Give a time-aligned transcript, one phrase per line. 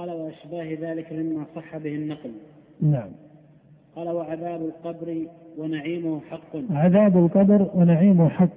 [0.00, 2.30] قال وأشباه ذلك مما صح به النقل.
[2.82, 3.08] نعم.
[3.96, 5.26] قال وعذاب القبر
[5.58, 6.56] ونعيمه حق.
[6.70, 8.48] عذاب القبر ونعيمه حق.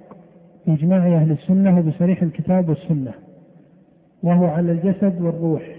[0.66, 3.12] بإجماع أهل السنة وبصريح الكتاب والسنة.
[4.22, 5.76] وهو على الجسد والروح.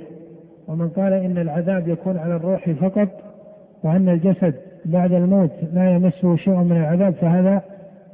[0.68, 3.10] ومن قال إن العذاب يكون على الروح فقط
[3.84, 4.56] وأن الجسد
[4.86, 7.62] بعد الموت لا يمسه شيء من العذاب فهذا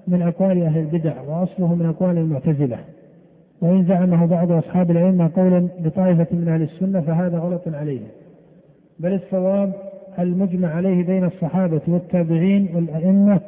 [0.08, 2.78] من أقوال أهل البدع وأصله من أقوال المعتزلة.
[3.62, 8.02] وإن زعمه بعض أصحاب العلم قولا لطائفة من أهل السنة فهذا غلط عليه
[9.00, 9.74] بل الصواب
[10.20, 13.40] المجمع عليه بين الصحابة والتابعين والأئمة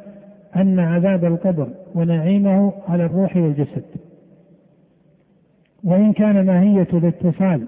[0.56, 3.84] أن عذاب القبر ونعيمه على الروح والجسد
[5.84, 7.66] وإن كان ماهية الاتصال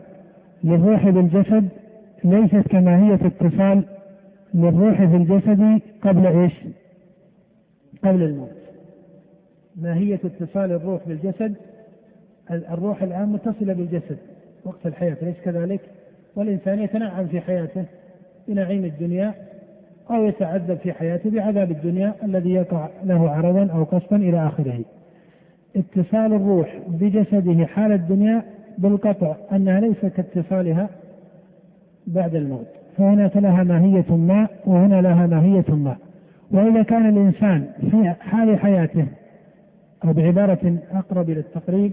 [0.65, 1.69] للروح بالجسد
[2.25, 3.83] ليست كماهية اتصال
[4.55, 6.53] للروح في الجسد قبل إيش؟
[8.05, 8.51] قبل الموت.
[9.77, 11.55] ماهية اتصال الروح بالجسد
[12.51, 14.19] الروح الآن متصلة بالجسد
[14.65, 15.81] وقت الحياة أليس كذلك؟
[16.37, 17.85] والإنسان يتنعم في حياته
[18.49, 19.35] بنعيم الدنيا
[20.11, 24.81] أو يتعذب في حياته بعذاب الدنيا الذي يقع له عرضا أو قصدا إلى آخره.
[25.77, 28.43] اتصال الروح بجسده حال الدنيا
[28.79, 30.89] بالقطع أنها ليس كاتصالها
[32.07, 32.67] بعد الموت
[32.99, 35.97] فهناك لها ماهية ما وهنا لها ماهية ما
[36.51, 39.07] وإذا كان الإنسان في حال حياته
[40.05, 41.93] أو بعبارة أقرب إلى التقريب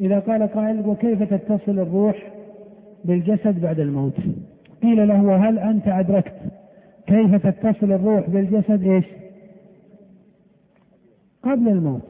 [0.00, 2.16] إذا قال قائل وكيف تتصل الروح
[3.04, 4.16] بالجسد بعد الموت؟
[4.82, 6.34] قيل له وهل أنت أدركت
[7.06, 9.04] كيف تتصل الروح بالجسد؟ إيش؟
[11.42, 12.08] قبل الموت.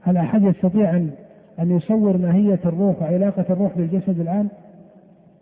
[0.00, 1.10] هل أحد يستطيع أن
[1.58, 4.48] أن يصور ماهية الروح وعلاقة الروح بالجسد الآن؟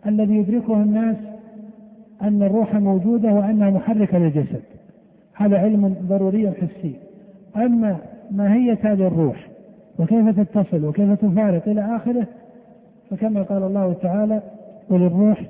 [0.05, 1.17] الذي يدركه الناس
[2.21, 4.61] أن الروح موجودة وأنها محركة للجسد.
[5.33, 6.93] هذا علم ضروري حسي.
[7.55, 7.97] أما
[8.31, 9.50] ماهية هذه الروح
[9.99, 12.27] وكيف تتصل وكيف تفارق إلى آخره؟
[13.09, 14.41] فكما قال الله تعالى
[14.89, 15.43] وللروح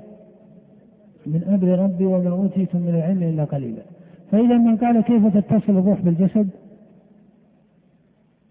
[1.26, 3.82] من أمر ربي وما أوتيتم من العلم إلا قليلا.
[4.30, 6.48] فإذا من قال كيف تتصل الروح بالجسد؟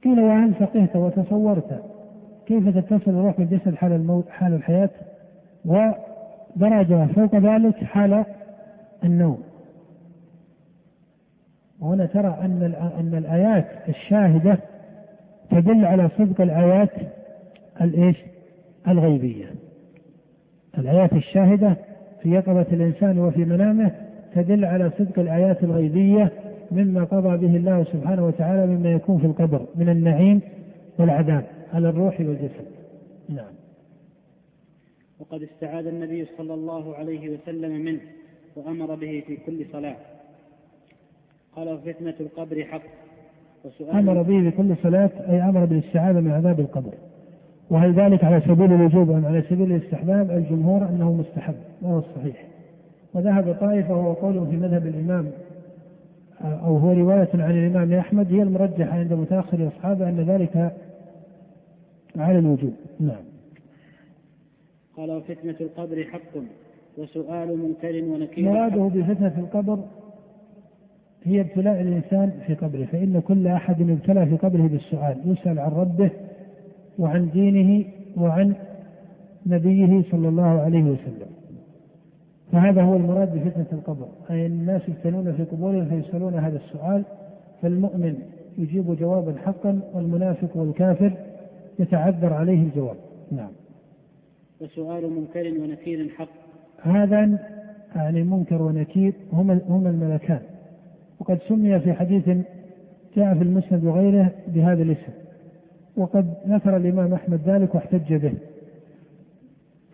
[0.04, 1.84] قيل وهل فقهت وتصورت.
[2.46, 4.90] كيف تتصل الروح بالجسد حال الموت حال الحياة؟
[5.66, 8.26] ودرجة فوق ذلك حال
[9.04, 9.44] النوم.
[11.80, 14.58] وهنا ترى أن أن الآيات الشاهدة
[15.52, 16.90] تدل على صدق الآيات
[17.82, 18.18] الإيش؟
[18.88, 19.46] الغيبية.
[20.78, 21.78] الآيات الشاهدة
[22.22, 23.92] في يقظة الإنسان وفي منامه
[24.36, 26.32] تدل على صدق الآيات الغيبية
[26.72, 30.42] مما قضى به الله سبحانه وتعالى مما يكون في القبر من النعيم
[31.00, 32.66] والعذاب على الروح والجسد.
[33.30, 33.54] نعم.
[35.20, 38.00] وقد استعاذ النبي صلى الله عليه وسلم منه
[38.56, 39.96] وأمر به في كل صلاة
[41.56, 43.01] قال فتنة القبر حق
[43.94, 46.94] أمر به في كل صلاة أي أمر بالاستعاذة من عذاب القبر.
[47.70, 52.48] وهل ذلك على سبيل الوجوب أم على سبيل الاستحباب؟ الجمهور أنه مستحب وهو الصحيح.
[53.14, 55.32] وذهب طائفة وهو قول في مذهب الإمام
[56.42, 60.72] أو هو رواية عن الإمام أحمد هي المرجحة عند متأخر أصحابه أن ذلك
[62.18, 62.74] على الوجوب.
[63.00, 63.24] نعم.
[64.98, 66.42] قال وفتنة القبر حق
[66.98, 69.80] وسؤال منكر ونكير مراده بفتنة القبر
[71.24, 76.10] هي ابتلاء الإنسان في قبره فإن كل أحد يبتلى في قبره بالسؤال يسأل عن ربه
[77.00, 77.86] وعن دينه
[78.18, 78.54] وعن
[79.46, 81.32] نبيه صلى الله عليه وسلم.
[82.52, 87.04] فهذا هو المراد بفتنة القبر أي الناس يبتلون في قبورهم فيسألون هذا السؤال
[87.62, 88.16] فالمؤمن
[88.58, 91.14] يجيب جوابا حقا والمنافق والكافر
[91.80, 92.96] يتعذر عليه الجواب.
[93.32, 93.52] نعم.
[94.62, 96.30] وسؤال منكر ونكير حق.
[96.82, 97.40] هذا
[97.96, 100.42] يعني منكر ونكير هما هما الملكان.
[101.22, 102.30] وقد سمي في حديث
[103.16, 105.12] جاء في المسند وغيره بهذا الاسم.
[105.98, 108.34] وقد ذكر الإمام أحمد ذلك واحتج به.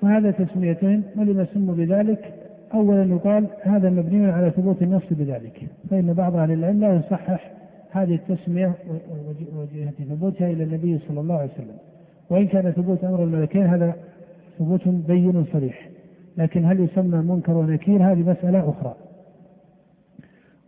[0.01, 2.33] فهذا تسميتين ولما سموا بذلك؟
[2.73, 5.61] اولا يقال هذا مبني على ثبوت النص بذلك.
[5.89, 7.51] فإن بعض أهل العلم لا يصحح
[7.91, 8.73] هذه التسمية
[9.55, 11.77] وجهة ثبوتها إلى النبي صلى الله عليه وسلم.
[12.29, 13.95] وإن كان ثبوت أمر الملكين هذا
[14.59, 15.89] ثبوت بين صريح.
[16.37, 18.95] لكن هل يسمى منكر ونكير؟ هذه مسألة أخرى.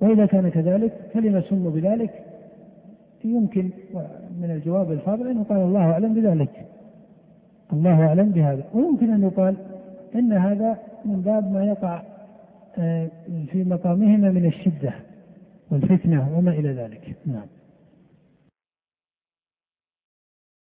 [0.02, 2.24] وإذا كان كذلك فلما سموا بذلك؟
[3.24, 3.70] يمكن
[4.42, 6.66] من الجواب الفاضل أن يقال الله أعلم بذلك.
[7.74, 8.64] الله أعلم بهذا.
[8.74, 9.56] ويمكن أن يقال
[10.16, 12.02] إن هذا من باب ما يقع
[12.78, 13.08] آه،
[13.52, 14.94] في مقامهما من الشدة
[15.72, 17.16] والفتنة وما إلى ذلك.
[17.26, 17.59] نعم.